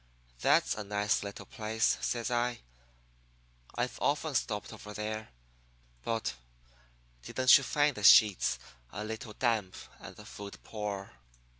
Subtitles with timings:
[0.39, 2.61] "'That's a nice little place,' says I.
[3.75, 5.29] 'I've often stopped over there.
[6.03, 6.33] But
[7.21, 8.57] didn't you find the sheets
[8.91, 11.11] a little damp and the food poor?